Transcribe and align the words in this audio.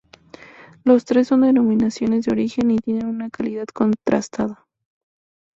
Las 0.83 1.05
tres 1.05 1.27
son 1.27 1.41
denominaciones 1.41 2.25
de 2.25 2.31
origen 2.31 2.71
y 2.71 2.79
tienen 2.79 3.05
una 3.05 3.29
calidad 3.29 3.67
contrastada. 3.67 4.65